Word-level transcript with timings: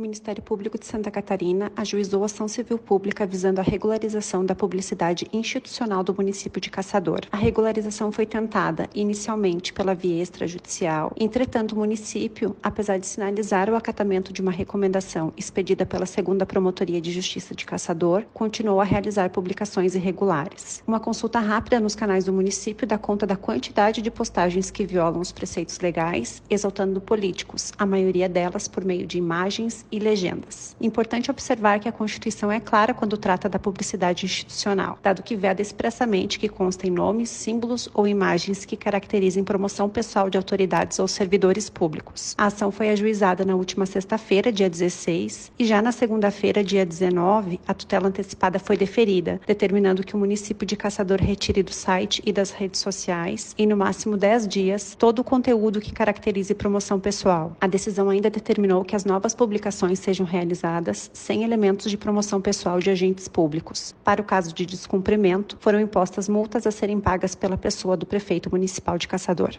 O 0.00 0.02
Ministério 0.02 0.42
Público 0.42 0.78
de 0.78 0.86
Santa 0.86 1.10
Catarina 1.10 1.70
ajuizou 1.76 2.24
ação 2.24 2.48
civil 2.48 2.78
pública 2.78 3.26
visando 3.26 3.60
a 3.60 3.62
regularização 3.62 4.42
da 4.42 4.54
publicidade 4.54 5.26
institucional 5.30 6.02
do 6.02 6.14
município 6.14 6.58
de 6.58 6.70
Caçador. 6.70 7.20
A 7.30 7.36
regularização 7.36 8.10
foi 8.10 8.24
tentada 8.24 8.88
inicialmente 8.94 9.74
pela 9.74 9.94
via 9.94 10.22
extrajudicial. 10.22 11.12
Entretanto, 11.20 11.72
o 11.72 11.78
município, 11.78 12.56
apesar 12.62 12.96
de 12.96 13.06
sinalizar 13.06 13.68
o 13.68 13.76
acatamento 13.76 14.32
de 14.32 14.40
uma 14.40 14.50
recomendação 14.50 15.34
expedida 15.36 15.84
pela 15.84 16.06
segunda 16.06 16.46
Promotoria 16.46 16.98
de 16.98 17.12
Justiça 17.12 17.54
de 17.54 17.66
Caçador, 17.66 18.24
continuou 18.32 18.80
a 18.80 18.84
realizar 18.84 19.28
publicações 19.28 19.94
irregulares. 19.94 20.82
Uma 20.86 20.98
consulta 20.98 21.40
rápida 21.40 21.78
nos 21.78 21.94
canais 21.94 22.24
do 22.24 22.32
município 22.32 22.86
dá 22.86 22.96
conta 22.96 23.26
da 23.26 23.36
quantidade 23.36 24.00
de 24.00 24.10
postagens 24.10 24.70
que 24.70 24.86
violam 24.86 25.20
os 25.20 25.30
preceitos 25.30 25.78
legais, 25.78 26.42
exaltando 26.48 27.02
políticos, 27.02 27.70
a 27.76 27.84
maioria 27.84 28.30
delas 28.30 28.66
por 28.66 28.82
meio 28.82 29.06
de 29.06 29.18
imagens 29.18 29.84
e 29.90 29.98
legendas. 29.98 30.76
Importante 30.80 31.30
observar 31.30 31.80
que 31.80 31.88
a 31.88 31.92
Constituição 31.92 32.50
é 32.50 32.60
clara 32.60 32.94
quando 32.94 33.16
trata 33.16 33.48
da 33.48 33.58
publicidade 33.58 34.24
institucional, 34.24 34.98
dado 35.02 35.22
que 35.22 35.36
veda 35.36 35.60
expressamente 35.60 36.38
que 36.38 36.48
constem 36.48 36.90
nomes, 36.90 37.28
símbolos 37.30 37.88
ou 37.92 38.06
imagens 38.06 38.64
que 38.64 38.76
caracterizem 38.76 39.42
promoção 39.42 39.88
pessoal 39.88 40.30
de 40.30 40.38
autoridades 40.38 40.98
ou 40.98 41.08
servidores 41.08 41.68
públicos. 41.68 42.34
A 42.38 42.46
ação 42.46 42.70
foi 42.70 42.90
ajuizada 42.90 43.44
na 43.44 43.54
última 43.54 43.86
sexta-feira, 43.86 44.52
dia 44.52 44.70
16, 44.70 45.52
e 45.58 45.64
já 45.64 45.82
na 45.82 45.92
segunda-feira, 45.92 46.62
dia 46.62 46.86
19, 46.86 47.60
a 47.66 47.74
tutela 47.74 48.08
antecipada 48.08 48.58
foi 48.58 48.76
deferida, 48.76 49.40
determinando 49.46 50.04
que 50.04 50.14
o 50.14 50.18
município 50.18 50.66
de 50.66 50.76
Caçador 50.76 51.18
retire 51.20 51.62
do 51.62 51.72
site 51.72 52.22
e 52.24 52.32
das 52.32 52.50
redes 52.50 52.80
sociais, 52.80 53.54
em 53.58 53.66
no 53.66 53.76
máximo 53.76 54.16
10 54.16 54.48
dias, 54.48 54.94
todo 54.98 55.20
o 55.20 55.24
conteúdo 55.24 55.80
que 55.80 55.92
caracterize 55.92 56.54
promoção 56.54 57.00
pessoal. 57.00 57.56
A 57.60 57.66
decisão 57.66 58.08
ainda 58.08 58.30
determinou 58.30 58.84
que 58.84 58.96
as 58.96 59.04
novas 59.04 59.34
publicações 59.34 59.79
sejam 59.98 60.26
realizadas 60.26 61.10
sem 61.14 61.42
elementos 61.42 61.90
de 61.90 61.96
promoção 61.96 62.40
pessoal 62.40 62.78
de 62.78 62.90
agentes 62.90 63.28
públicos. 63.28 63.94
Para 64.04 64.20
o 64.20 64.24
caso 64.24 64.52
de 64.52 64.66
descumprimento, 64.66 65.56
foram 65.60 65.80
impostas 65.80 66.28
multas 66.28 66.66
a 66.66 66.70
serem 66.70 67.00
pagas 67.00 67.34
pela 67.34 67.56
pessoa 67.56 67.96
do 67.96 68.06
prefeito 68.06 68.50
municipal 68.50 68.98
de 68.98 69.08
Caçador. 69.08 69.54